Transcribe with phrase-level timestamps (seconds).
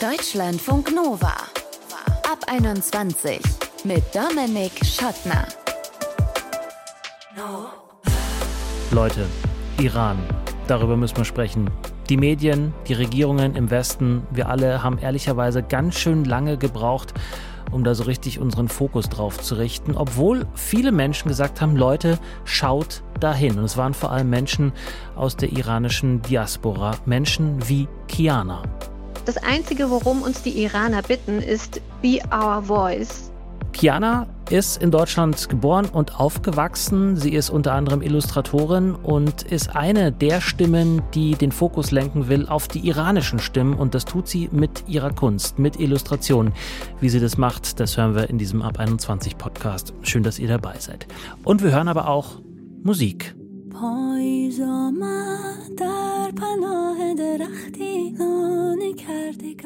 [0.00, 1.32] Deutschlandfunk Nova.
[2.30, 3.40] Ab 21
[3.84, 5.48] mit Dominik Schottner.
[8.90, 9.24] Leute,
[9.80, 10.18] Iran,
[10.66, 11.70] darüber müssen wir sprechen.
[12.10, 17.14] Die Medien, die Regierungen im Westen, wir alle haben ehrlicherweise ganz schön lange gebraucht,
[17.72, 22.18] um da so richtig unseren Fokus drauf zu richten, obwohl viele Menschen gesagt haben, Leute,
[22.44, 23.58] schaut dahin.
[23.58, 24.72] Und es waren vor allem Menschen
[25.14, 28.62] aus der iranischen Diaspora, Menschen wie Kiana.
[29.26, 33.32] Das Einzige, worum uns die Iraner bitten, ist Be Our Voice.
[33.72, 37.16] Kiana ist in Deutschland geboren und aufgewachsen.
[37.16, 42.46] Sie ist unter anderem Illustratorin und ist eine der Stimmen, die den Fokus lenken will
[42.46, 43.74] auf die iranischen Stimmen.
[43.74, 46.52] Und das tut sie mit ihrer Kunst, mit Illustrationen.
[47.00, 49.92] Wie sie das macht, das hören wir in diesem Ab 21 Podcast.
[50.02, 51.08] Schön, dass ihr dabei seid.
[51.42, 52.40] Und wir hören aber auch
[52.84, 53.34] Musik.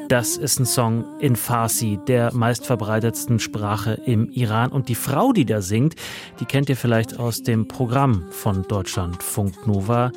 [0.09, 4.71] Das ist ein Song in Farsi, der meistverbreitetsten Sprache im Iran.
[4.71, 5.95] Und die Frau, die da singt,
[6.41, 10.11] die kennt ihr vielleicht aus dem Programm von Deutschlandfunk Nova.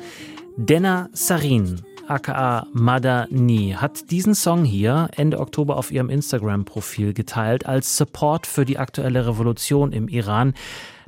[0.57, 7.95] Denna Sarin, aka Madani, hat diesen Song hier Ende Oktober auf ihrem Instagram-Profil geteilt als
[7.95, 10.53] Support für die aktuelle Revolution im Iran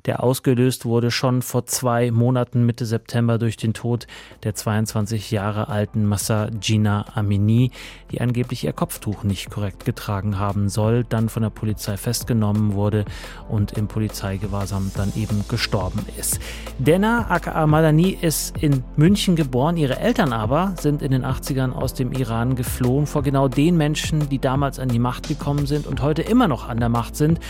[0.07, 4.07] der ausgelöst wurde schon vor zwei Monaten Mitte September durch den Tod
[4.43, 7.71] der 22 Jahre alten Massa Gina Amini,
[8.11, 13.03] die angeblich ihr Kopftuch nicht korrekt getragen haben soll, dann von der Polizei festgenommen wurde
[13.49, 16.39] und im Polizeigewahrsam dann eben gestorben ist.
[16.79, 21.93] Denna aka Madani ist in München geboren, ihre Eltern aber sind in den 80ern aus
[21.93, 23.07] dem Iran geflohen.
[23.07, 26.69] Vor genau den Menschen, die damals an die Macht gekommen sind und heute immer noch
[26.69, 27.41] an der Macht sind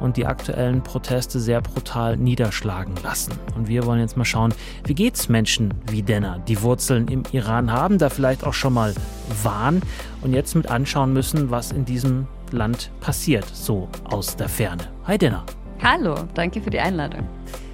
[0.00, 3.32] und die aktuellen Proteste sehr brutal niederschlagen lassen.
[3.56, 7.70] Und wir wollen jetzt mal schauen, wie geht's Menschen wie Denner, die Wurzeln im Iran
[7.70, 8.94] haben, da vielleicht auch schon mal
[9.42, 9.82] waren
[10.22, 14.84] und jetzt mit anschauen müssen, was in diesem Land passiert, so aus der Ferne.
[15.06, 15.44] Hi Denner.
[15.82, 17.26] Hallo, danke für die Einladung.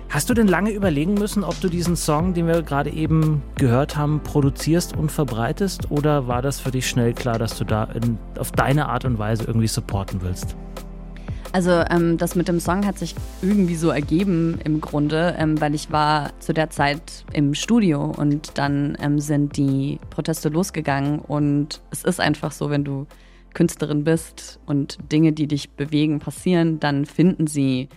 [0.08, 3.96] Hast du denn lange überlegen müssen, ob du diesen Song, den wir gerade eben gehört
[3.96, 5.92] haben, produzierst und verbreitest?
[5.92, 9.20] Oder war das für dich schnell klar, dass du da in, auf deine Art und
[9.20, 10.56] Weise irgendwie supporten willst?
[11.52, 15.74] Also ähm, das mit dem Song hat sich irgendwie so ergeben im Grunde, ähm, weil
[15.74, 21.80] ich war zu der Zeit im Studio und dann ähm, sind die Proteste losgegangen und
[21.90, 23.06] es ist einfach so, wenn du
[23.52, 27.88] Künstlerin bist und Dinge, die dich bewegen, passieren, dann finden sie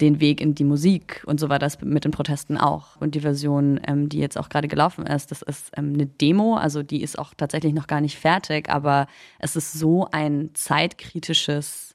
[0.00, 2.96] den Weg in die Musik und so war das mit den Protesten auch.
[3.00, 6.56] Und die Version, ähm, die jetzt auch gerade gelaufen ist, das ist ähm, eine Demo,
[6.56, 9.06] also die ist auch tatsächlich noch gar nicht fertig, aber
[9.38, 11.94] es ist so ein zeitkritisches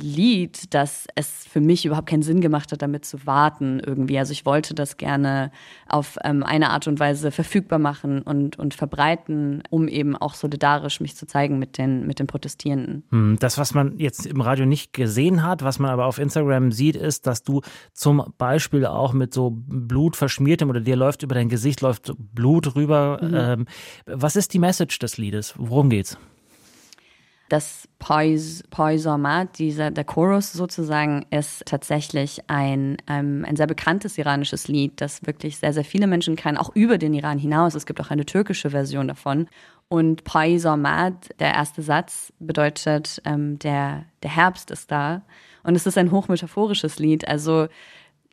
[0.00, 4.18] Lied, dass es für mich überhaupt keinen Sinn gemacht hat, damit zu warten irgendwie.
[4.18, 5.50] Also ich wollte das gerne
[5.86, 11.00] auf ähm, eine Art und Weise verfügbar machen und, und verbreiten, um eben auch solidarisch
[11.00, 13.04] mich zu zeigen mit den, mit den Protestierenden.
[13.10, 16.72] Hm, das, was man jetzt im Radio nicht gesehen hat, was man aber auf Instagram
[16.72, 17.60] sieht, ist, dass du
[17.92, 22.76] zum Beispiel auch mit so Blut verschmiertem oder dir läuft über dein Gesicht läuft Blut
[22.76, 23.20] rüber.
[23.20, 23.34] Mhm.
[23.34, 23.66] Ähm,
[24.06, 25.52] was ist die Message des Liedes?
[25.58, 26.16] Worum geht's?
[27.52, 35.02] Das Poisomat, dieser der Chorus sozusagen, ist tatsächlich ein, ähm, ein sehr bekanntes iranisches Lied,
[35.02, 37.74] das wirklich sehr, sehr viele Menschen kennen, auch über den Iran hinaus.
[37.74, 39.48] Es gibt auch eine türkische Version davon.
[39.88, 45.20] Und Poisomat, der erste Satz, bedeutet, ähm, der, der Herbst ist da.
[45.62, 47.28] Und es ist ein hochmetaphorisches Lied.
[47.28, 47.68] Also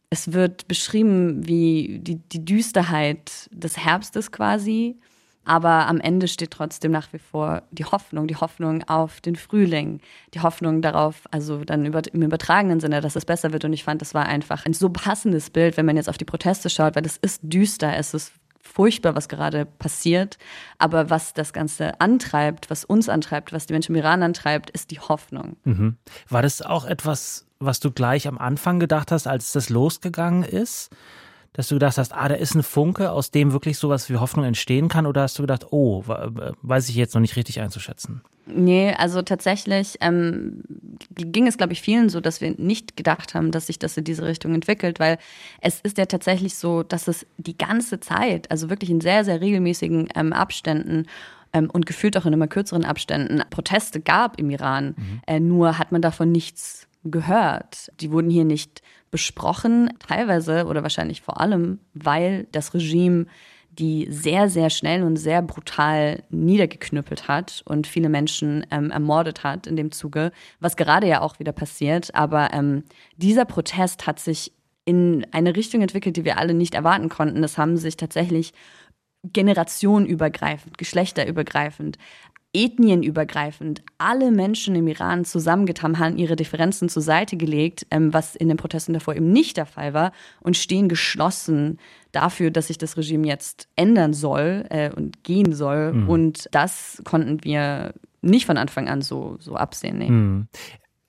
[0.09, 4.97] es wird beschrieben wie die, die Düsterheit des Herbstes quasi
[5.45, 10.00] aber am Ende steht trotzdem nach wie vor die Hoffnung, die Hoffnung auf den Frühling,
[10.33, 13.66] die Hoffnung darauf, also dann im übertragenen Sinne, dass es besser wird.
[13.66, 16.25] Und ich fand, das war einfach ein so passendes Bild, wenn man jetzt auf die
[16.25, 20.38] Proteste schaut, weil es ist düster, es ist furchtbar, was gerade passiert.
[20.77, 24.91] Aber was das Ganze antreibt, was uns antreibt, was die Menschen im Iran antreibt, ist
[24.91, 25.57] die Hoffnung.
[25.63, 25.97] Mhm.
[26.27, 30.91] War das auch etwas, was du gleich am Anfang gedacht hast, als das losgegangen ist?
[31.54, 34.46] Dass du gedacht hast, ah, da ist ein Funke, aus dem wirklich sowas wie Hoffnung
[34.46, 35.06] entstehen kann?
[35.06, 38.22] Oder hast du gedacht, oh, weiß ich jetzt noch nicht richtig einzuschätzen?
[38.52, 40.63] Nee, also tatsächlich ähm,
[41.13, 44.04] ging es, glaube ich, vielen so, dass wir nicht gedacht haben, dass sich das in
[44.04, 45.18] diese Richtung entwickelt, weil
[45.62, 49.40] es ist ja tatsächlich so, dass es die ganze Zeit, also wirklich in sehr, sehr
[49.42, 51.06] regelmäßigen ähm, Abständen
[51.54, 54.95] ähm, und gefühlt auch in immer kürzeren Abständen Proteste gab im Iran.
[54.98, 55.22] Mhm.
[55.28, 57.92] Äh, nur hat man davon nichts gehört.
[58.00, 63.25] Die wurden hier nicht besprochen, teilweise oder wahrscheinlich vor allem, weil das Regime
[63.71, 69.67] die sehr, sehr schnell und sehr brutal niedergeknüppelt hat und viele Menschen ähm, ermordet hat
[69.67, 72.13] in dem Zuge, was gerade ja auch wieder passiert.
[72.13, 72.83] Aber ähm,
[73.15, 74.51] dieser Protest hat sich
[74.85, 77.44] in eine Richtung entwickelt, die wir alle nicht erwarten konnten.
[77.44, 78.53] Es haben sich tatsächlich
[79.23, 81.97] generationenübergreifend, geschlechterübergreifend
[82.54, 88.48] ethnienübergreifend alle Menschen im Iran zusammengetan haben, ihre Differenzen zur Seite gelegt, ähm, was in
[88.48, 90.12] den Protesten davor eben nicht der Fall war,
[90.42, 91.80] und stehen geschlossen
[92.12, 95.94] dafür, dass sich das Regime jetzt ändern soll äh, und gehen soll.
[95.94, 96.10] Mhm.
[96.10, 100.00] Und das konnten wir nicht von Anfang an so, so absehen.
[100.00, 100.10] Nee.
[100.10, 100.48] Mhm.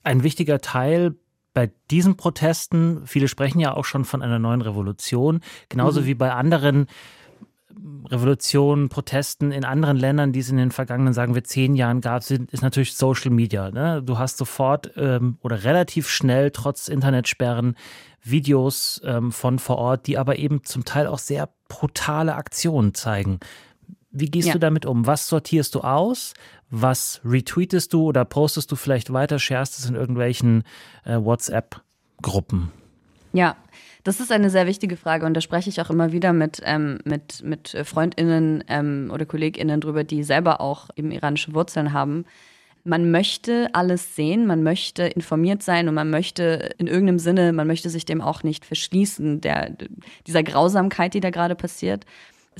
[0.02, 1.14] Ein wichtiger Teil
[1.52, 6.06] bei diesen Protesten, viele sprechen ja auch schon von einer neuen Revolution, genauso mhm.
[6.06, 6.86] wie bei anderen
[8.06, 12.22] Revolutionen, Protesten in anderen Ländern, die es in den vergangenen, sagen wir, zehn Jahren gab,
[12.22, 13.70] sind, ist natürlich Social Media.
[13.70, 14.02] Ne?
[14.02, 17.76] Du hast sofort ähm, oder relativ schnell, trotz Internetsperren,
[18.22, 23.40] Videos ähm, von vor Ort, die aber eben zum Teil auch sehr brutale Aktionen zeigen.
[24.10, 24.54] Wie gehst ja.
[24.54, 25.06] du damit um?
[25.06, 26.34] Was sortierst du aus?
[26.68, 30.64] Was retweetest du oder postest du vielleicht weiter, sharest es in irgendwelchen
[31.04, 32.72] äh, WhatsApp-Gruppen?
[33.32, 33.56] Ja,
[34.04, 36.98] das ist eine sehr wichtige Frage und da spreche ich auch immer wieder mit, ähm,
[37.04, 42.24] mit, mit FreundInnen ähm, oder KollegInnen drüber, die selber auch eben iranische Wurzeln haben.
[42.82, 47.66] Man möchte alles sehen, man möchte informiert sein und man möchte in irgendeinem Sinne, man
[47.66, 49.76] möchte sich dem auch nicht verschließen, der,
[50.26, 52.06] dieser Grausamkeit, die da gerade passiert.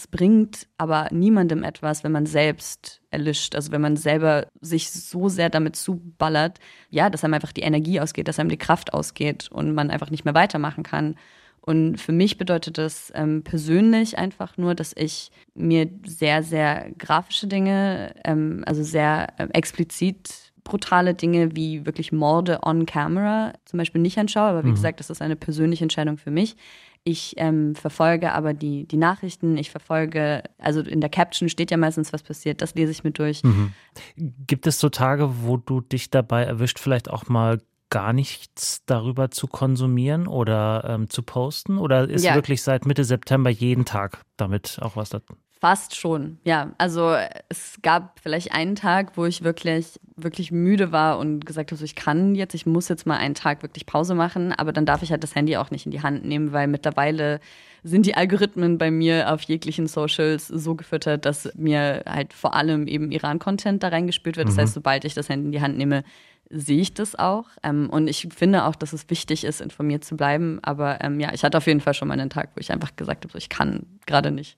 [0.00, 5.28] Es bringt aber niemandem etwas, wenn man selbst erlischt, also wenn man selber sich so
[5.28, 6.58] sehr damit zuballert,
[6.88, 10.08] ja, dass einem einfach die Energie ausgeht, dass einem die Kraft ausgeht und man einfach
[10.08, 11.16] nicht mehr weitermachen kann.
[11.60, 17.46] Und für mich bedeutet das ähm, persönlich einfach nur, dass ich mir sehr, sehr grafische
[17.46, 24.00] Dinge, ähm, also sehr äh, explizit brutale Dinge wie wirklich Morde on camera zum Beispiel
[24.00, 24.48] nicht anschaue.
[24.48, 24.76] Aber wie mhm.
[24.76, 26.56] gesagt, das ist eine persönliche Entscheidung für mich.
[27.02, 31.78] Ich ähm, verfolge aber die, die Nachrichten, ich verfolge, also in der Caption steht ja
[31.78, 33.42] meistens, was passiert, das lese ich mir durch.
[33.42, 33.72] Mhm.
[34.16, 39.30] Gibt es so Tage, wo du dich dabei erwischt, vielleicht auch mal gar nichts darüber
[39.30, 41.78] zu konsumieren oder ähm, zu posten?
[41.78, 42.34] Oder ist ja.
[42.34, 45.20] wirklich seit Mitte September jeden Tag damit auch was da?
[45.60, 46.72] Fast schon, ja.
[46.78, 47.14] Also
[47.50, 51.84] es gab vielleicht einen Tag, wo ich wirklich, wirklich müde war und gesagt habe, so,
[51.84, 55.02] ich kann jetzt, ich muss jetzt mal einen Tag wirklich Pause machen, aber dann darf
[55.02, 57.40] ich halt das Handy auch nicht in die Hand nehmen, weil mittlerweile
[57.82, 62.86] sind die Algorithmen bei mir auf jeglichen Socials so gefüttert, dass mir halt vor allem
[62.86, 64.48] eben Iran-Content da reingespült wird.
[64.48, 64.60] Das mhm.
[64.60, 66.04] heißt, sobald ich das Handy in die Hand nehme,
[66.48, 67.48] sehe ich das auch.
[67.62, 70.58] Ähm, und ich finde auch, dass es wichtig ist, informiert zu bleiben.
[70.62, 72.96] Aber ähm, ja, ich hatte auf jeden Fall schon mal einen Tag, wo ich einfach
[72.96, 74.56] gesagt habe, so, ich kann gerade nicht.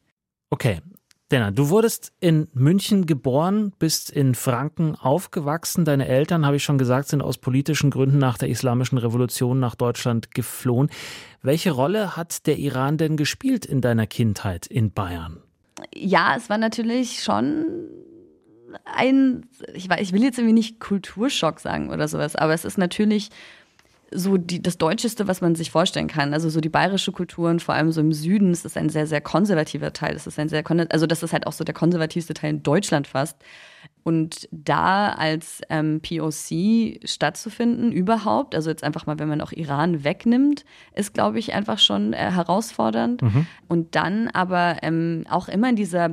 [0.53, 0.81] Okay.
[1.33, 5.87] Dana, du wurdest in München geboren, bist in Franken aufgewachsen.
[5.87, 9.75] Deine Eltern, habe ich schon gesagt, sind aus politischen Gründen nach der Islamischen Revolution nach
[9.75, 10.91] Deutschland geflohen.
[11.41, 15.43] Welche Rolle hat der Iran denn gespielt in deiner Kindheit in Bayern?
[15.95, 17.65] Ja, es war natürlich schon
[18.85, 23.31] ein, ich, ich will jetzt irgendwie nicht Kulturschock sagen oder sowas, aber es ist natürlich
[24.15, 26.33] so die, das Deutscheste, was man sich vorstellen kann.
[26.33, 29.07] Also so die bayerische Kultur und vor allem so im Süden ist das ein sehr,
[29.07, 30.15] sehr konservativer Teil.
[30.15, 33.07] Das ist ein sehr, also das ist halt auch so der konservativste Teil in Deutschland
[33.07, 33.37] fast.
[34.05, 40.03] Und da als ähm, POC stattzufinden überhaupt, also jetzt einfach mal, wenn man auch Iran
[40.03, 43.23] wegnimmt, ist, glaube ich, einfach schon äh, herausfordernd.
[43.23, 43.47] Mhm.
[43.69, 46.11] Und dann aber ähm, auch immer in dieser,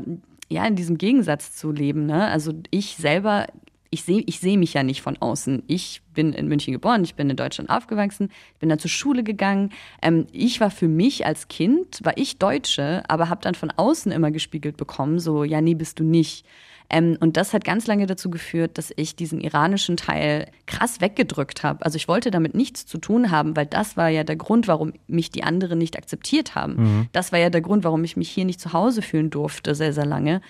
[0.50, 2.06] ja, in diesem Gegensatz zu leben.
[2.06, 2.28] Ne?
[2.28, 3.48] Also ich selber
[3.92, 5.64] ich sehe ich seh mich ja nicht von außen.
[5.68, 9.24] Ich bin in München geboren, ich bin in Deutschland aufgewachsen, ich bin dann zur Schule
[9.24, 9.72] gegangen.
[10.02, 14.12] Ähm, ich war für mich als Kind, war ich Deutsche, aber habe dann von außen
[14.12, 16.46] immer gespiegelt bekommen, so, ja, nee, bist du nicht.
[16.90, 21.64] Ähm, und das hat ganz lange dazu geführt, dass ich diesen iranischen Teil krass weggedrückt
[21.64, 21.86] habe.
[21.86, 24.94] Also ich wollte damit nichts zu tun haben, weil das war ja der Grund, warum
[25.08, 26.76] mich die anderen nicht akzeptiert haben.
[26.78, 27.08] Mhm.
[27.12, 29.94] Das war ja der Grund, warum ich mich hier nicht zu Hause fühlen durfte, sehr,
[29.94, 30.42] sehr lange.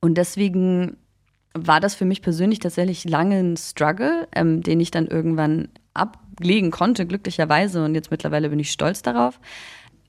[0.00, 0.96] Und deswegen
[1.54, 6.70] war das für mich persönlich tatsächlich lange ein Struggle, ähm, den ich dann irgendwann ablegen
[6.70, 7.84] konnte, glücklicherweise.
[7.84, 9.40] Und jetzt mittlerweile bin ich stolz darauf.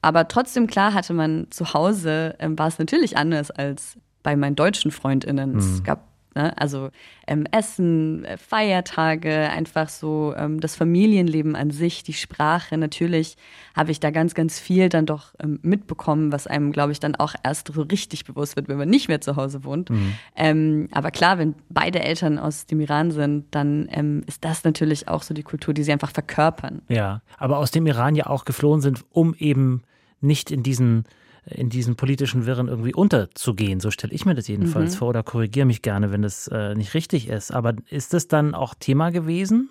[0.01, 4.55] Aber trotzdem, klar, hatte man zu Hause, ähm, war es natürlich anders als bei meinen
[4.55, 5.53] deutschen FreundInnen.
[5.53, 5.59] Mhm.
[5.59, 6.56] Es gab Ne?
[6.58, 6.89] Also
[7.27, 12.77] ähm, Essen, äh, Feiertage, einfach so ähm, das Familienleben an sich, die Sprache.
[12.77, 13.38] Natürlich
[13.75, 17.15] habe ich da ganz, ganz viel dann doch ähm, mitbekommen, was einem, glaube ich, dann
[17.15, 19.89] auch erst so richtig bewusst wird, wenn man nicht mehr zu Hause wohnt.
[19.89, 20.13] Mhm.
[20.36, 25.08] Ähm, aber klar, wenn beide Eltern aus dem Iran sind, dann ähm, ist das natürlich
[25.08, 26.82] auch so die Kultur, die sie einfach verkörpern.
[26.89, 29.84] Ja, aber aus dem Iran ja auch geflohen sind, um eben
[30.22, 31.06] nicht in diesen
[31.45, 33.79] in diesen politischen Wirren irgendwie unterzugehen.
[33.79, 34.97] So stelle ich mir das jedenfalls mhm.
[34.97, 37.51] vor oder korrigiere mich gerne, wenn das äh, nicht richtig ist.
[37.51, 39.69] Aber ist das dann auch Thema gewesen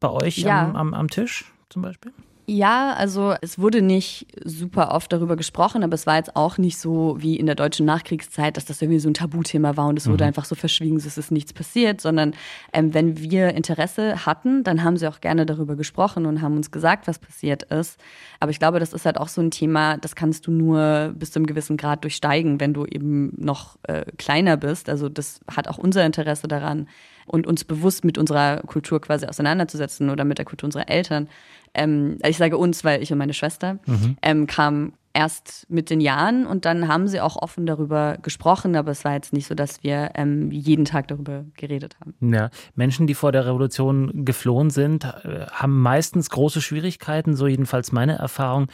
[0.00, 0.64] bei euch ja.
[0.64, 2.12] am, am, am Tisch zum Beispiel?
[2.46, 6.76] Ja, also es wurde nicht super oft darüber gesprochen, aber es war jetzt auch nicht
[6.76, 10.06] so wie in der deutschen Nachkriegszeit, dass das irgendwie so ein Tabuthema war und es
[10.06, 10.12] mhm.
[10.12, 12.34] wurde einfach so verschwiegen, es ist nichts passiert, sondern
[12.74, 16.70] ähm, wenn wir Interesse hatten, dann haben sie auch gerne darüber gesprochen und haben uns
[16.70, 17.98] gesagt, was passiert ist.
[18.40, 21.32] Aber ich glaube, das ist halt auch so ein Thema, das kannst du nur bis
[21.32, 24.90] zu einem gewissen Grad durchsteigen, wenn du eben noch äh, kleiner bist.
[24.90, 26.88] Also das hat auch unser Interesse daran
[27.26, 31.28] und uns bewusst mit unserer Kultur quasi auseinanderzusetzen oder mit der Kultur unserer Eltern
[31.74, 34.16] ähm, ich sage uns, weil ich und meine Schwester, mhm.
[34.22, 38.90] ähm, kam erst mit den Jahren und dann haben sie auch offen darüber gesprochen, aber
[38.90, 42.14] es war jetzt nicht so, dass wir ähm, jeden Tag darüber geredet haben.
[42.32, 47.92] Ja, Menschen, die vor der Revolution geflohen sind, äh, haben meistens große Schwierigkeiten, so jedenfalls
[47.92, 48.66] meine Erfahrung,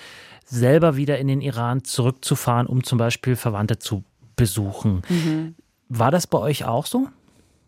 [0.46, 4.04] selber wieder in den Iran zurückzufahren, um zum Beispiel Verwandte zu
[4.34, 5.02] besuchen.
[5.08, 5.54] Mhm.
[5.90, 7.08] War das bei euch auch so?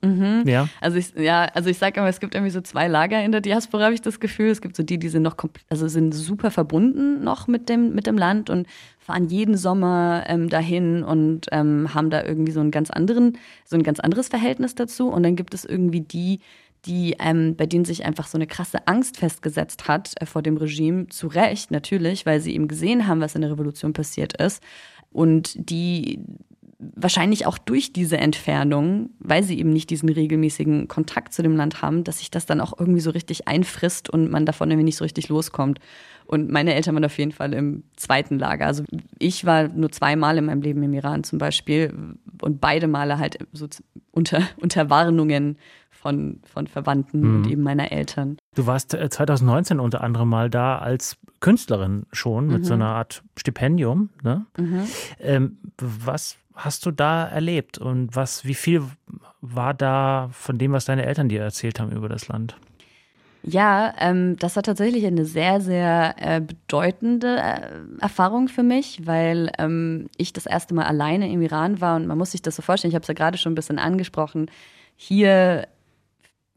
[0.02, 0.42] Mhm.
[0.47, 0.68] Ja.
[0.80, 3.40] Also ich, ja, also ich sage immer, es gibt irgendwie so zwei Lager in der
[3.40, 4.50] Diaspora, habe ich das Gefühl.
[4.50, 5.37] Es gibt so die, die sind noch
[5.68, 8.66] also sind super verbunden noch mit dem, mit dem Land und
[8.99, 13.76] fahren jeden Sommer ähm, dahin und ähm, haben da irgendwie so einen ganz anderen, so
[13.76, 15.09] ein ganz anderes Verhältnis dazu.
[15.09, 16.40] Und dann gibt es irgendwie die,
[16.85, 20.56] die, ähm, bei denen sich einfach so eine krasse Angst festgesetzt hat äh, vor dem
[20.56, 24.62] Regime, zu Recht natürlich, weil sie eben gesehen haben, was in der Revolution passiert ist.
[25.11, 26.21] Und die
[26.94, 31.82] wahrscheinlich auch durch diese Entfernung, weil sie eben nicht diesen regelmäßigen Kontakt zu dem Land
[31.82, 34.96] haben, dass sich das dann auch irgendwie so richtig einfrisst und man davon irgendwie nicht
[34.96, 35.78] so richtig loskommt.
[36.26, 38.66] Und meine Eltern waren auf jeden Fall im zweiten Lager.
[38.66, 38.84] Also
[39.18, 41.92] ich war nur zweimal in meinem Leben im Iran zum Beispiel
[42.40, 43.66] und beide Male halt so
[44.12, 45.58] unter, unter Warnungen
[45.90, 47.36] von, von Verwandten mhm.
[47.36, 48.36] und eben meiner Eltern.
[48.54, 52.64] Du warst 2019 äh, unter anderem mal da als Künstlerin schon mit mhm.
[52.64, 54.10] so einer Art Stipendium.
[54.22, 54.46] Ne?
[54.58, 54.82] Mhm.
[55.20, 57.78] Ähm, was hast du da erlebt?
[57.78, 58.82] Und was, wie viel
[59.40, 62.56] war da von dem, was deine Eltern dir erzählt haben über das Land?
[63.44, 69.50] Ja, ähm, das war tatsächlich eine sehr, sehr äh, bedeutende äh, Erfahrung für mich, weil
[69.59, 71.97] ähm, ich das erste Mal alleine im Iran war.
[71.97, 73.80] Und man muss sich das so vorstellen, ich habe es ja gerade schon ein bisschen
[73.80, 74.49] angesprochen,
[74.94, 75.66] hier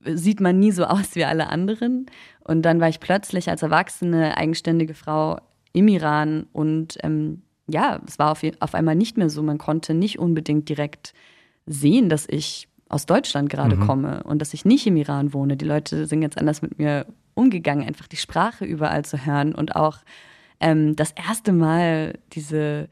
[0.03, 2.05] sieht man nie so aus wie alle anderen.
[2.41, 5.39] Und dann war ich plötzlich als erwachsene, eigenständige Frau
[5.73, 6.45] im Iran.
[6.53, 9.41] Und ähm, ja, es war auf, auf einmal nicht mehr so.
[9.41, 11.13] Man konnte nicht unbedingt direkt
[11.65, 13.87] sehen, dass ich aus Deutschland gerade mhm.
[13.87, 15.57] komme und dass ich nicht im Iran wohne.
[15.57, 19.75] Die Leute sind jetzt anders mit mir umgegangen, einfach die Sprache überall zu hören und
[19.75, 19.97] auch
[20.59, 22.87] ähm, das erste Mal diese,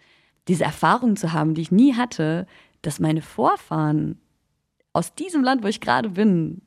[0.48, 2.48] diese Erfahrung zu haben, die ich nie hatte,
[2.82, 4.20] dass meine Vorfahren
[4.92, 6.62] aus diesem Land, wo ich gerade bin,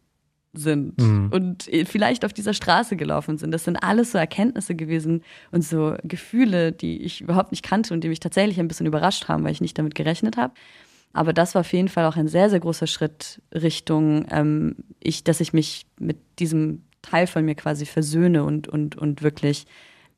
[0.59, 1.31] sind mhm.
[1.33, 3.53] und vielleicht auf dieser Straße gelaufen sind.
[3.53, 8.03] Das sind alles so Erkenntnisse gewesen und so Gefühle, die ich überhaupt nicht kannte und
[8.03, 10.55] die mich tatsächlich ein bisschen überrascht haben, weil ich nicht damit gerechnet habe.
[11.13, 15.25] Aber das war auf jeden Fall auch ein sehr, sehr großer Schritt Richtung, ähm, ich,
[15.25, 19.67] dass ich mich mit diesem Teil von mir quasi versöhne und, und, und wirklich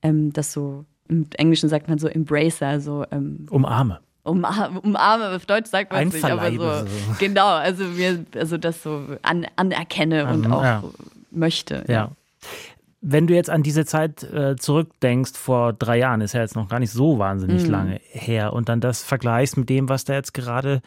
[0.02, 5.46] ähm, das so, im Englischen sagt man so embrace, also ähm, umarme umarme, umarme, auf
[5.46, 6.86] Deutsch sagt man es nicht, aber so, so,
[7.18, 10.84] genau, also mir, also das so an, anerkenne um, und auch ja.
[11.30, 11.84] möchte.
[11.88, 11.94] Ja.
[11.94, 12.10] ja.
[13.00, 16.68] Wenn du jetzt an diese Zeit äh, zurückdenkst, vor drei Jahren, ist ja jetzt noch
[16.68, 17.70] gar nicht so wahnsinnig mhm.
[17.70, 20.82] lange her, und dann das vergleichst mit dem, was da jetzt gerade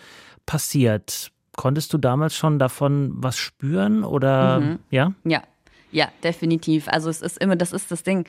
[0.45, 4.79] passiert, konntest du damals schon davon was spüren oder mhm.
[4.89, 5.13] ja?
[5.23, 5.43] Ja,
[5.91, 6.87] ja, definitiv.
[6.87, 8.27] Also es ist immer, das ist das Ding.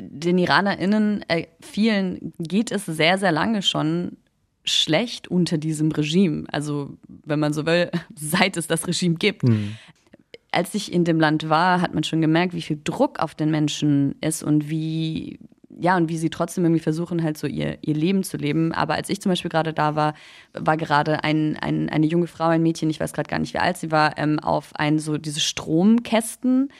[0.00, 4.16] Den IranerInnen, äh, vielen geht es sehr, sehr lange schon
[4.64, 6.44] schlecht unter diesem Regime.
[6.50, 9.44] Also, wenn man so will, seit es das Regime gibt.
[9.44, 9.76] Mhm.
[10.50, 13.50] Als ich in dem Land war, hat man schon gemerkt, wie viel Druck auf den
[13.50, 15.40] Menschen ist und wie,
[15.80, 18.72] ja, und wie sie trotzdem irgendwie versuchen, halt so ihr, ihr Leben zu leben.
[18.72, 20.14] Aber als ich zum Beispiel gerade da war,
[20.52, 23.58] war gerade ein, ein, eine junge Frau, ein Mädchen, ich weiß gerade gar nicht, wie
[23.58, 26.70] alt sie war, ähm, auf ein so diese Stromkästen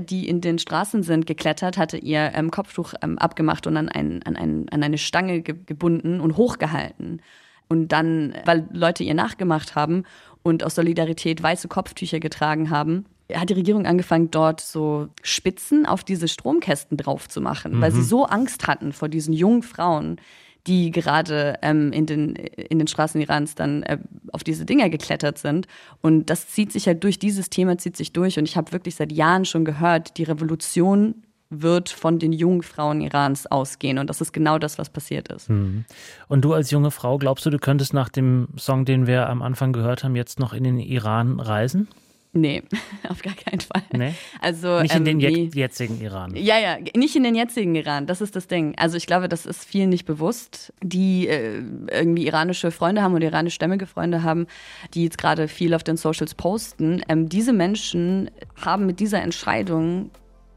[0.00, 4.22] die in den Straßen sind, geklettert, hatte ihr ähm, Kopftuch ähm, abgemacht und an, ein,
[4.24, 7.22] an, ein, an eine Stange ge gebunden und hochgehalten.
[7.68, 10.04] Und dann, weil Leute ihr nachgemacht haben
[10.42, 16.04] und aus Solidarität weiße Kopftücher getragen haben, hat die Regierung angefangen, dort so Spitzen auf
[16.04, 17.80] diese Stromkästen drauf zu machen, mhm.
[17.80, 18.04] weil sie mhm.
[18.04, 20.20] so Angst hatten vor diesen jungen Frauen,
[20.66, 23.98] die gerade ähm, in, den, in den Straßen Irans dann äh,
[24.32, 25.66] auf diese Dinger geklettert sind.
[26.00, 28.38] Und das zieht sich halt durch, dieses Thema zieht sich durch.
[28.38, 33.00] Und ich habe wirklich seit Jahren schon gehört, die Revolution wird von den jungen Frauen
[33.00, 33.98] Irans ausgehen.
[33.98, 35.50] Und das ist genau das, was passiert ist.
[35.50, 35.84] Mhm.
[36.28, 39.42] Und du als junge Frau, glaubst du, du könntest nach dem Song, den wir am
[39.42, 41.88] Anfang gehört haben, jetzt noch in den Iran reisen?
[42.36, 42.64] Nee,
[43.08, 43.82] auf gar keinen Fall.
[43.92, 44.12] Nee?
[44.40, 46.34] Also, nicht in ähm, den je jetzigen Iran.
[46.34, 48.74] Ja, ja, nicht in den jetzigen Iran, das ist das Ding.
[48.76, 51.62] Also ich glaube, das ist vielen nicht bewusst, die äh,
[51.92, 54.48] irgendwie iranische Freunde haben oder iranischstämmige Freunde haben,
[54.94, 57.02] die jetzt gerade viel auf den Socials posten.
[57.08, 60.10] Ähm, diese Menschen haben mit dieser Entscheidung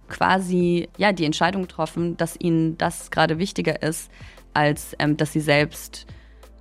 [0.09, 4.09] quasi ja die Entscheidung getroffen, dass ihnen das gerade wichtiger ist,
[4.55, 6.07] als ähm, dass sie selbst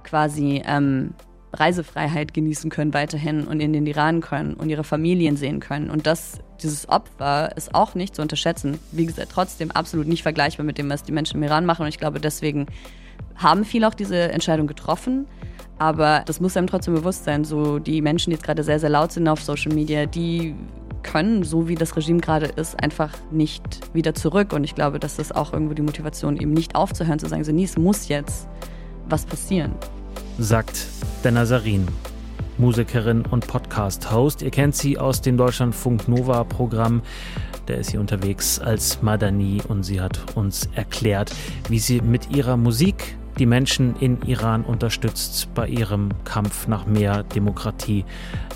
[0.02, 1.14] quasi ähm,
[1.58, 5.90] Reisefreiheit genießen können weiterhin und in den Iran können und ihre Familien sehen können.
[5.90, 8.78] Und das, dieses Opfer ist auch nicht zu unterschätzen.
[8.92, 11.82] Wie gesagt, trotzdem absolut nicht vergleichbar mit dem, was die Menschen im Iran machen.
[11.82, 12.66] Und ich glaube, deswegen
[13.36, 15.26] haben viele auch diese Entscheidung getroffen.
[15.78, 17.44] Aber das muss einem trotzdem bewusst sein.
[17.44, 20.54] So die Menschen, die jetzt gerade sehr, sehr laut sind auf Social Media, die
[21.02, 24.52] können, so wie das Regime gerade ist, einfach nicht wieder zurück.
[24.52, 27.52] Und ich glaube, das ist auch irgendwo die Motivation, eben nicht aufzuhören, zu sagen, so,
[27.52, 28.48] nee, es muss jetzt
[29.08, 29.72] was passieren.
[30.38, 30.86] Sagt
[31.22, 31.88] Dana Sarin,
[32.58, 34.42] Musikerin und Podcast-Host.
[34.42, 37.00] Ihr kennt sie aus dem Deutschlandfunk Nova-Programm.
[37.68, 41.34] Der ist hier unterwegs als Madani und sie hat uns erklärt,
[41.70, 47.22] wie sie mit ihrer Musik die Menschen in Iran unterstützt bei ihrem Kampf nach mehr
[47.22, 48.04] Demokratie,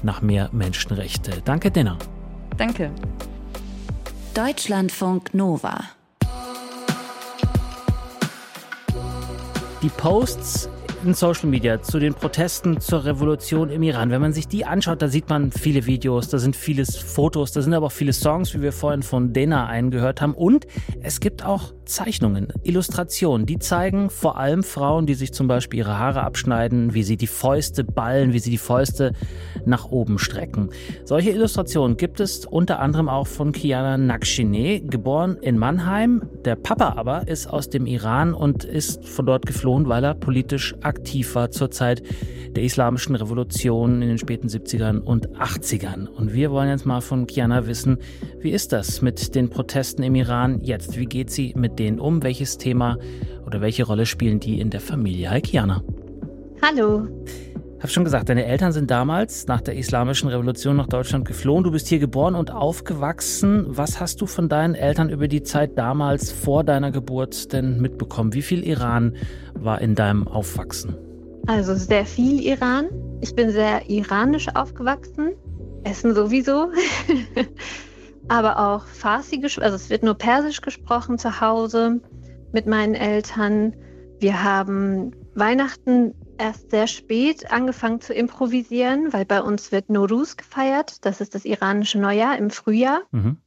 [0.02, 1.40] nach mehr Menschenrechte.
[1.46, 1.96] Danke, Dena.
[2.58, 2.90] Danke.
[4.34, 5.80] Deutschlandfunk Nova.
[9.82, 10.68] Die Posts
[11.04, 14.10] in Social Media zu den Protesten zur Revolution im Iran.
[14.10, 17.62] Wenn man sich die anschaut, da sieht man viele Videos, da sind viele Fotos, da
[17.62, 20.34] sind aber auch viele Songs, wie wir vorhin von Dena eingehört haben.
[20.34, 20.66] Und
[21.02, 25.98] es gibt auch Zeichnungen, Illustrationen, die zeigen vor allem Frauen, die sich zum Beispiel ihre
[25.98, 29.12] Haare abschneiden, wie sie die Fäuste ballen, wie sie die Fäuste
[29.66, 30.70] nach oben strecken.
[31.04, 36.22] Solche Illustrationen gibt es unter anderem auch von Kiana Nakshine, geboren in Mannheim.
[36.44, 40.74] Der Papa aber ist aus dem Iran und ist von dort geflohen, weil er politisch
[40.82, 42.02] aktiv war zur Zeit
[42.54, 46.06] der islamischen Revolution in den späten 70ern und 80ern.
[46.06, 47.98] Und wir wollen jetzt mal von Kiana wissen,
[48.40, 50.98] wie ist das mit den Protesten im Iran jetzt?
[50.98, 52.22] Wie geht sie mit denen um?
[52.22, 52.98] Welches Thema
[53.46, 55.30] oder welche Rolle spielen die in der Familie?
[55.30, 55.82] Hi Kiana.
[56.62, 57.08] Hallo.
[57.78, 61.64] Ich habe schon gesagt, deine Eltern sind damals nach der islamischen Revolution nach Deutschland geflohen.
[61.64, 63.64] Du bist hier geboren und aufgewachsen.
[63.68, 68.34] Was hast du von deinen Eltern über die Zeit damals vor deiner Geburt denn mitbekommen?
[68.34, 69.16] Wie viel Iran
[69.54, 70.94] war in deinem Aufwachsen?
[71.46, 72.90] Also sehr viel Iran.
[73.22, 75.30] Ich bin sehr iranisch aufgewachsen.
[75.84, 76.68] Essen sowieso.
[78.30, 82.00] Aber auch Farsi, also es wird nur Persisch gesprochen zu Hause
[82.52, 83.74] mit meinen Eltern.
[84.20, 91.04] Wir haben Weihnachten erst sehr spät angefangen zu improvisieren, weil bei uns wird Nowruz gefeiert.
[91.04, 93.00] Das ist das iranische Neujahr im Frühjahr.
[93.10, 93.38] Mhm.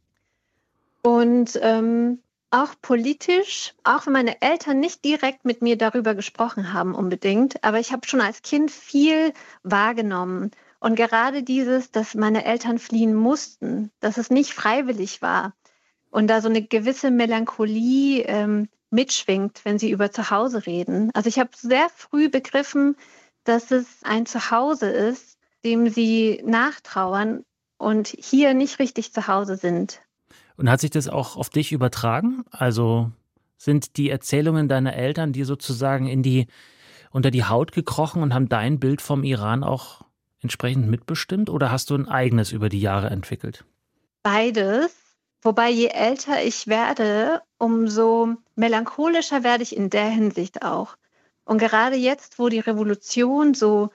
[1.01, 2.19] Und ähm,
[2.51, 7.79] auch politisch, auch wenn meine Eltern nicht direkt mit mir darüber gesprochen haben unbedingt, aber
[7.79, 9.31] ich habe schon als Kind viel
[9.63, 10.51] wahrgenommen.
[10.83, 15.53] Und gerade dieses, dass meine Eltern fliehen mussten, dass es nicht freiwillig war
[16.11, 21.09] und da so eine gewisse Melancholie ähm, mitschwingt, wenn sie über Zuhause reden.
[21.13, 22.97] Also ich habe sehr früh begriffen,
[23.45, 27.45] dass es ein Zuhause ist, dem sie nachtrauern
[27.77, 30.01] und hier nicht richtig zu Hause sind.
[30.57, 32.43] Und hat sich das auch auf dich übertragen?
[32.51, 33.09] Also
[33.55, 36.47] sind die Erzählungen deiner Eltern, die sozusagen in die
[37.09, 40.02] unter die Haut gekrochen und haben dein Bild vom Iran auch
[40.43, 43.65] entsprechend mitbestimmt oder hast du ein eigenes über die Jahre entwickelt?
[44.21, 44.95] Beides.
[45.41, 50.95] Wobei je älter ich werde, umso melancholischer werde ich in der Hinsicht auch.
[51.43, 53.89] Und gerade jetzt, wo die Revolution so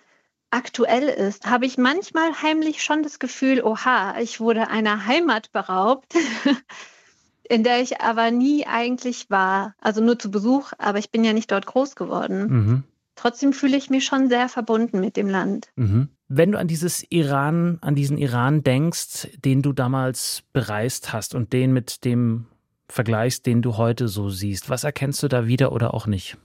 [0.51, 6.15] aktuell ist, habe ich manchmal heimlich schon das Gefühl, oha, ich wurde einer Heimat beraubt,
[7.49, 9.75] in der ich aber nie eigentlich war.
[9.81, 12.47] Also nur zu Besuch, aber ich bin ja nicht dort groß geworden.
[12.49, 12.85] Mhm.
[13.15, 15.71] Trotzdem fühle ich mich schon sehr verbunden mit dem Land.
[15.77, 16.09] Mhm.
[16.29, 21.53] Wenn du an dieses Iran, an diesen Iran denkst, den du damals bereist hast und
[21.53, 22.47] den mit dem
[22.89, 26.37] vergleichst, den du heute so siehst, was erkennst du da wieder oder auch nicht?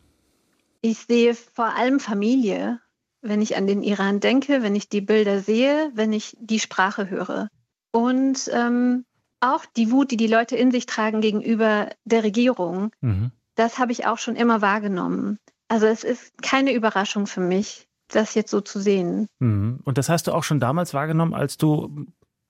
[0.82, 2.80] Ich sehe vor allem Familie
[3.24, 7.10] wenn ich an den Iran denke, wenn ich die Bilder sehe, wenn ich die Sprache
[7.10, 7.48] höre.
[7.92, 9.06] Und ähm,
[9.40, 13.32] auch die Wut, die die Leute in sich tragen gegenüber der Regierung, mhm.
[13.56, 15.40] das habe ich auch schon immer wahrgenommen.
[15.70, 19.28] Also es ist keine Überraschung für mich, das jetzt so zu sehen.
[19.40, 19.80] Mhm.
[19.84, 22.06] Und das hast du auch schon damals wahrgenommen, als du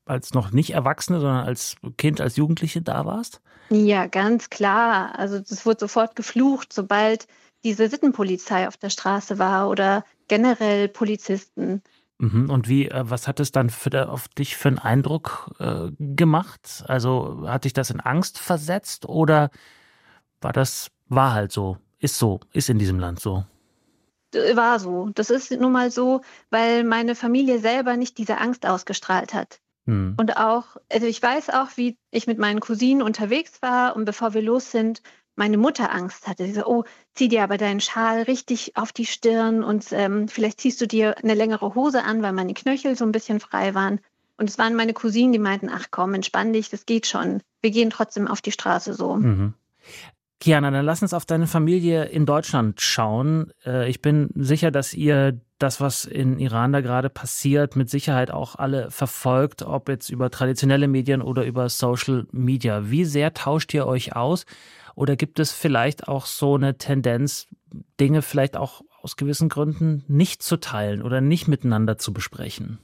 [0.05, 3.41] als noch nicht Erwachsene, sondern als Kind, als Jugendliche da warst?
[3.69, 5.17] Ja, ganz klar.
[5.17, 7.27] Also es wurde sofort geflucht, sobald
[7.63, 11.81] diese Sittenpolizei auf der Straße war oder generell Polizisten.
[12.19, 12.49] Mhm.
[12.49, 16.83] Und wie, äh, was hat es dann für, auf dich für einen Eindruck äh, gemacht?
[16.87, 19.49] Also hat dich das in Angst versetzt oder
[20.41, 23.45] war das, war halt so, ist so, ist in diesem Land so?
[24.33, 25.09] War so.
[25.13, 29.59] Das ist nun mal so, weil meine Familie selber nicht diese Angst ausgestrahlt hat.
[29.85, 30.15] Hm.
[30.17, 34.33] Und auch, also ich weiß auch, wie ich mit meinen Cousinen unterwegs war und bevor
[34.33, 35.01] wir los sind,
[35.35, 36.45] meine Mutter Angst hatte.
[36.45, 36.83] Sie so, oh,
[37.15, 41.17] zieh dir aber deinen Schal richtig auf die Stirn und ähm, vielleicht ziehst du dir
[41.17, 43.99] eine längere Hose an, weil meine Knöchel so ein bisschen frei waren.
[44.37, 47.41] Und es waren meine Cousinen, die meinten, ach komm, entspann dich, das geht schon.
[47.61, 49.15] Wir gehen trotzdem auf die Straße so.
[49.15, 49.53] Mhm.
[50.43, 53.53] Kiana, dann lass uns auf deine Familie in Deutschland schauen.
[53.65, 58.29] Äh, ich bin sicher, dass ihr das, was in Iran da gerade passiert, mit Sicherheit
[58.29, 62.89] auch alle verfolgt, ob jetzt über traditionelle Medien oder über Social Media.
[62.89, 64.45] Wie sehr tauscht ihr euch aus?
[64.95, 67.47] Oder gibt es vielleicht auch so eine Tendenz,
[68.01, 72.79] Dinge vielleicht auch aus gewissen Gründen nicht zu teilen oder nicht miteinander zu besprechen?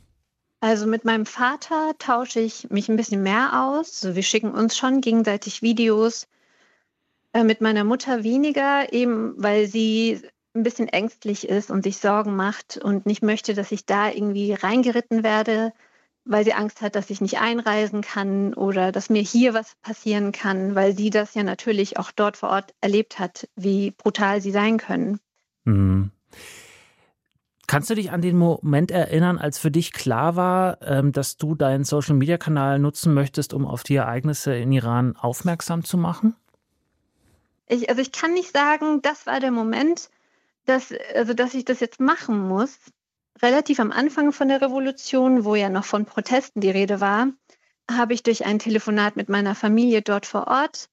[0.61, 4.05] Also mit meinem Vater tausche ich mich ein bisschen mehr aus.
[4.05, 6.25] Also wir schicken uns schon gegenseitig Videos.
[7.33, 10.21] Äh, mit meiner Mutter weniger, eben weil sie
[10.55, 14.53] ein bisschen ängstlich ist und sich Sorgen macht und nicht möchte, dass ich da irgendwie
[14.53, 15.73] reingeritten werde,
[16.25, 20.31] weil sie Angst hat, dass ich nicht einreisen kann oder dass mir hier was passieren
[20.31, 24.51] kann, weil sie das ja natürlich auch dort vor Ort erlebt hat, wie brutal sie
[24.51, 25.19] sein können.
[25.65, 26.11] Mhm.
[27.67, 31.53] Kannst du dich an den Moment erinnern, als für dich klar war, ähm, dass du
[31.53, 36.35] deinen Social-Media-Kanal nutzen möchtest, um auf die Ereignisse in Iran aufmerksam zu machen?
[37.69, 40.09] Ich, also ich kann nicht sagen, das war der Moment,
[40.65, 42.77] dass, also dass ich das jetzt machen muss.
[43.41, 47.29] Relativ am Anfang von der Revolution, wo ja noch von Protesten die Rede war,
[47.89, 50.89] habe ich durch ein Telefonat mit meiner Familie dort vor Ort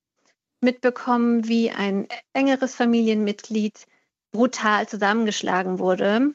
[0.61, 3.87] mitbekommen, wie ein engeres Familienmitglied
[4.31, 6.35] brutal zusammengeschlagen wurde.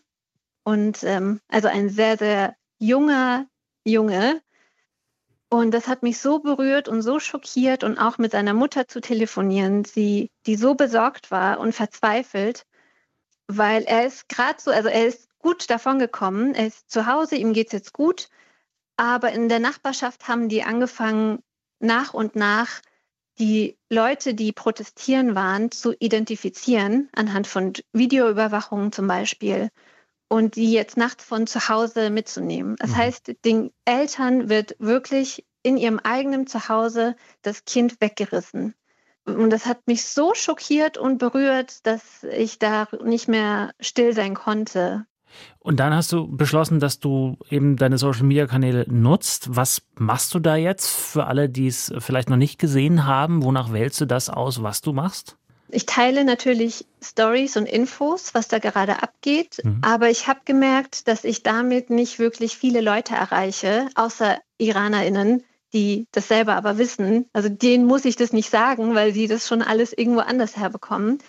[0.64, 3.48] Und ähm, also ein sehr, sehr junger
[3.84, 4.42] Junge,
[5.52, 9.02] und das hat mich so berührt und so schockiert und auch mit seiner Mutter zu
[9.02, 12.66] telefonieren, sie, die so besorgt war und verzweifelt,
[13.48, 17.36] weil er ist gerade so, also er ist gut davon gekommen, er ist zu Hause,
[17.36, 18.30] ihm geht es jetzt gut,
[18.96, 21.44] aber in der Nachbarschaft haben die angefangen,
[21.80, 22.80] nach und nach
[23.38, 29.70] die Leute, die protestieren waren, zu identifizieren, anhand von Videoüberwachungen zum Beispiel,
[30.32, 32.78] und die jetzt nachts von zu Hause mitzunehmen.
[32.80, 32.96] Das mhm.
[32.96, 38.74] heißt, den Eltern wird wirklich in ihrem eigenen Zuhause das Kind weggerissen.
[39.26, 44.34] Und das hat mich so schockiert und berührt, dass ich da nicht mehr still sein
[44.34, 45.06] konnte.
[45.60, 49.54] Und dann hast du beschlossen, dass du eben deine Social-Media-Kanäle nutzt.
[49.54, 53.44] Was machst du da jetzt für alle, die es vielleicht noch nicht gesehen haben?
[53.44, 55.38] Wonach wählst du das aus, was du machst?
[55.72, 59.80] Ich teile natürlich Stories und Infos, was da gerade abgeht, mhm.
[59.82, 66.08] aber ich habe gemerkt, dass ich damit nicht wirklich viele Leute erreiche, außer Iranerinnen, die
[66.12, 67.26] das selber aber wissen.
[67.34, 71.20] Also denen muss ich das nicht sagen, weil sie das schon alles irgendwo anders herbekommen.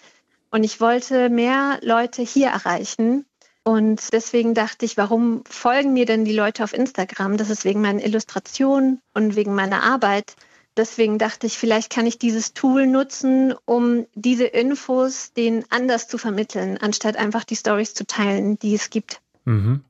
[0.51, 3.25] Und ich wollte mehr Leute hier erreichen.
[3.65, 7.37] Und deswegen dachte ich, warum folgen mir denn die Leute auf Instagram?
[7.37, 10.35] Das ist wegen meiner Illustration und wegen meiner Arbeit.
[10.77, 16.17] Deswegen dachte ich, vielleicht kann ich dieses Tool nutzen, um diese Infos denen anders zu
[16.17, 19.21] vermitteln, anstatt einfach die Stories zu teilen, die es gibt.
[19.45, 19.85] Mhm.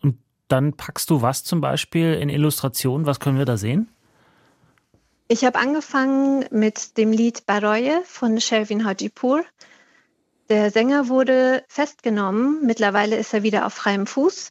[0.00, 3.06] Und dann packst du was zum Beispiel in Illustrationen?
[3.06, 3.88] Was können wir da sehen?
[5.28, 9.44] Ich habe angefangen mit dem Lied Baroye von Shervin Hajipur.
[10.48, 12.66] Der Sänger wurde festgenommen.
[12.66, 14.50] Mittlerweile ist er wieder auf freiem Fuß,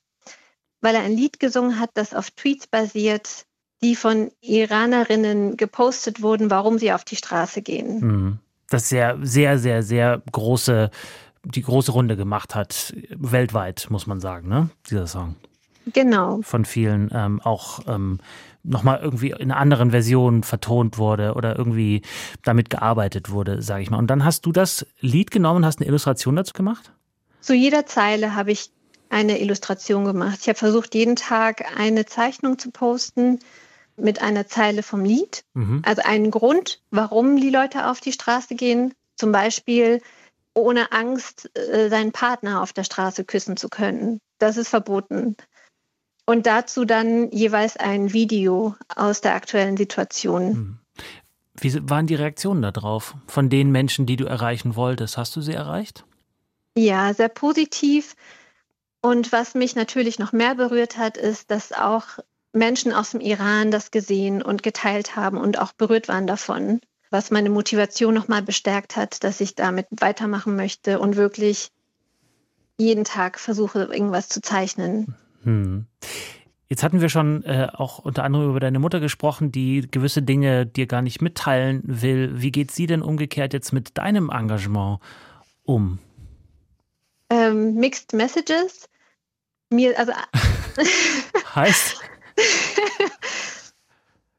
[0.79, 3.45] weil er ein Lied gesungen hat, das auf Tweets basiert,
[3.83, 7.99] die von Iranerinnen gepostet wurden, warum sie auf die Straße gehen.
[7.99, 8.39] Mhm.
[8.69, 10.91] Das sehr, sehr, sehr, sehr große,
[11.43, 14.69] die große Runde gemacht hat, weltweit, muss man sagen, ne?
[14.89, 15.35] Dieser Song.
[15.87, 16.39] Genau.
[16.43, 18.19] Von vielen ähm, auch ähm,
[18.63, 22.03] nochmal irgendwie in einer anderen Version vertont wurde oder irgendwie
[22.43, 23.97] damit gearbeitet wurde, sage ich mal.
[23.97, 26.91] Und dann hast du das Lied genommen, hast eine Illustration dazu gemacht?
[27.39, 28.69] Zu jeder Zeile habe ich
[29.09, 30.39] eine Illustration gemacht.
[30.41, 33.39] Ich habe versucht, jeden Tag eine Zeichnung zu posten,
[33.97, 35.43] mit einer Zeile vom Lied.
[35.53, 35.81] Mhm.
[35.85, 38.93] Also einen Grund, warum die Leute auf die Straße gehen.
[39.15, 40.01] Zum Beispiel
[40.53, 44.19] ohne Angst, äh, seinen Partner auf der Straße küssen zu können.
[44.37, 45.35] Das ist verboten.
[46.25, 50.53] Und dazu dann jeweils ein Video aus der aktuellen Situation.
[50.53, 50.77] Mhm.
[51.59, 55.17] Wie waren die Reaktionen darauf von den Menschen, die du erreichen wolltest?
[55.17, 56.05] Hast du sie erreicht?
[56.75, 58.15] Ja, sehr positiv.
[59.01, 62.19] Und was mich natürlich noch mehr berührt hat, ist, dass auch
[62.53, 67.31] Menschen aus dem Iran das gesehen und geteilt haben und auch berührt waren davon, was
[67.31, 71.69] meine Motivation nochmal bestärkt hat, dass ich damit weitermachen möchte und wirklich
[72.77, 75.15] jeden Tag versuche, irgendwas zu zeichnen.
[75.43, 75.85] Hm.
[76.67, 80.65] Jetzt hatten wir schon äh, auch unter anderem über deine Mutter gesprochen, die gewisse Dinge
[80.65, 82.41] dir gar nicht mitteilen will.
[82.41, 84.99] Wie geht sie denn umgekehrt jetzt mit deinem Engagement
[85.63, 85.99] um?
[87.29, 88.89] Ähm, mixed Messages.
[89.69, 90.13] Mir, also
[91.55, 92.01] heißt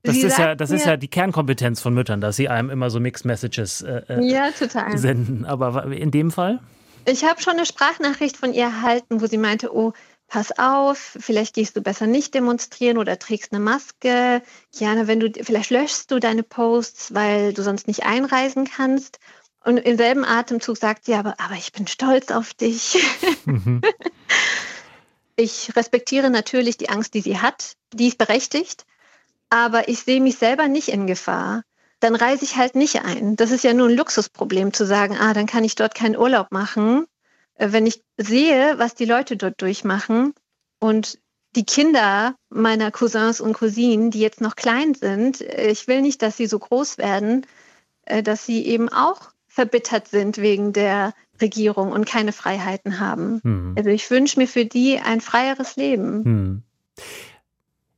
[0.05, 2.99] Das ist, ja, das ist ja die Kernkompetenz von Müttern, dass sie einem immer so
[2.99, 4.51] Mixed Messages äh, äh ja,
[4.97, 5.45] senden.
[5.45, 6.59] Aber in dem Fall?
[7.05, 9.93] Ich habe schon eine Sprachnachricht von ihr erhalten, wo sie meinte, oh,
[10.27, 14.43] pass auf, vielleicht gehst du besser nicht demonstrieren oder trägst eine Maske.
[14.75, 19.21] Kiana, wenn du, vielleicht löschst du deine Posts, weil du sonst nicht einreisen kannst.
[19.65, 22.99] Und im selben Atemzug sagt sie aber, aber ich bin stolz auf dich.
[23.45, 23.83] Mhm.
[25.37, 27.73] Ich respektiere natürlich die Angst, die sie hat.
[27.93, 28.85] Die ist berechtigt.
[29.51, 31.63] Aber ich sehe mich selber nicht in Gefahr.
[32.01, 33.37] Dann reise ich halt nicht ein.
[33.37, 36.51] Das ist ja nur ein Luxusproblem zu sagen, ah, dann kann ich dort keinen Urlaub
[36.51, 37.07] machen.
[37.55, 40.35] Äh, wenn ich sehe, was die Leute dort durchmachen
[40.81, 41.19] und
[41.55, 46.23] die Kinder meiner Cousins und Cousinen, die jetzt noch klein sind, äh, ich will nicht,
[46.23, 47.47] dass sie so groß werden,
[48.05, 53.41] äh, dass sie eben auch verbittert sind wegen der Regierung und keine Freiheiten haben.
[53.43, 53.75] Hm.
[53.77, 56.25] Also ich wünsche mir für die ein freieres Leben.
[56.25, 56.63] Hm.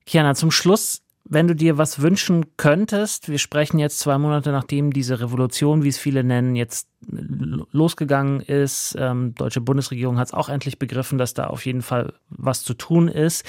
[0.07, 4.93] Kiana, zum Schluss, wenn du dir was wünschen könntest, wir sprechen jetzt zwei Monate nachdem
[4.93, 8.95] diese Revolution, wie es viele nennen, jetzt losgegangen ist.
[8.99, 12.75] Ähm, deutsche Bundesregierung hat es auch endlich begriffen, dass da auf jeden Fall was zu
[12.75, 13.45] tun ist.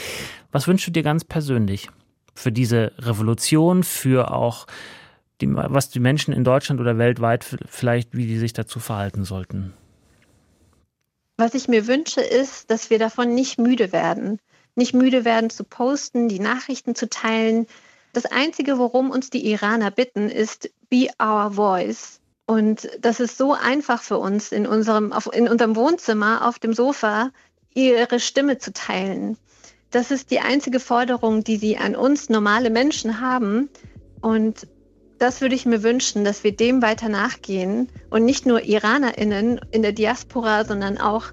[0.51, 1.89] Was wünschst du dir ganz persönlich
[2.33, 4.67] für diese Revolution, für auch
[5.41, 9.73] die, was die Menschen in Deutschland oder weltweit vielleicht, wie die sich dazu verhalten sollten?
[11.37, 14.39] Was ich mir wünsche, ist, dass wir davon nicht müde werden.
[14.75, 17.67] Nicht müde werden zu posten, die Nachrichten zu teilen.
[18.13, 22.21] Das Einzige, worum uns die Iraner bitten, ist Be Our Voice.
[22.45, 26.73] Und das ist so einfach für uns, in unserem, auf, in unserem Wohnzimmer, auf dem
[26.73, 27.31] Sofa,
[27.73, 29.37] ihre Stimme zu teilen.
[29.91, 33.69] Das ist die einzige Forderung, die sie an uns normale Menschen haben.
[34.21, 34.67] Und
[35.19, 39.81] das würde ich mir wünschen, dass wir dem weiter nachgehen und nicht nur IranerInnen in
[39.81, 41.25] der Diaspora, sondern auch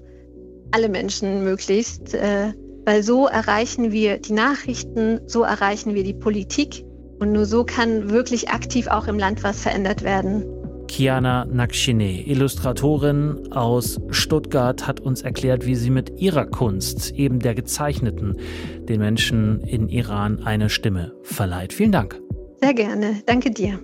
[0.71, 2.53] alle Menschen möglichst, äh,
[2.85, 6.83] weil so erreichen wir die Nachrichten, so erreichen wir die Politik
[7.19, 10.45] und nur so kann wirklich aktiv auch im Land was verändert werden.
[10.87, 17.55] Kiana Nakshine, Illustratorin aus Stuttgart, hat uns erklärt, wie sie mit ihrer Kunst, eben der
[17.55, 18.37] gezeichneten,
[18.87, 21.73] den Menschen in Iran eine Stimme verleiht.
[21.73, 22.22] Vielen Dank.
[22.63, 23.21] Sehr gerne.
[23.25, 23.79] Danke dir.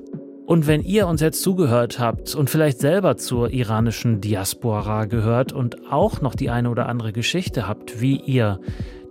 [0.46, 5.92] Und wenn ihr uns jetzt zugehört habt und vielleicht selber zur iranischen Diaspora gehört und
[5.92, 8.62] auch noch die eine oder andere Geschichte habt, wie ihr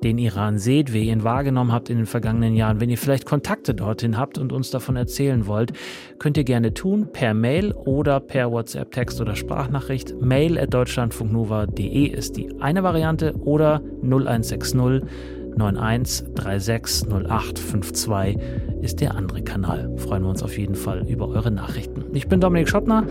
[0.03, 3.27] den Iran seht, wie ihr ihn wahrgenommen habt in den vergangenen Jahren, wenn ihr vielleicht
[3.27, 5.75] Kontakte dorthin habt und uns davon erzählen wollt,
[6.19, 10.15] könnt ihr gerne tun per Mail oder per WhatsApp, Text oder Sprachnachricht.
[10.19, 14.65] Mail at deutschlandfunknova.de ist die eine Variante oder 0160
[15.59, 18.39] 91360852
[18.83, 19.91] ist der andere Kanal.
[19.99, 22.05] Freuen wir uns auf jeden Fall über eure Nachrichten.
[22.13, 23.07] Ich bin Dominik Schottner.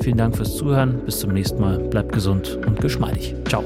[0.00, 1.04] Vielen Dank fürs Zuhören.
[1.04, 1.78] Bis zum nächsten Mal.
[1.78, 3.34] Bleibt gesund und geschmeidig.
[3.48, 3.64] Ciao.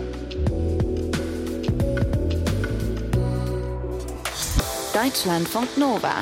[4.93, 6.13] Deutschlandfunk Nova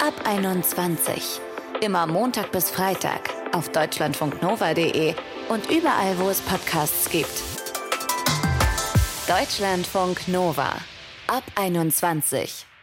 [0.00, 1.40] ab 21.
[1.80, 5.14] Immer Montag bis Freitag auf deutschlandfunknova.de
[5.48, 7.42] und überall, wo es Podcasts gibt.
[9.28, 10.74] Deutschlandfunk Nova
[11.26, 12.73] ab 21.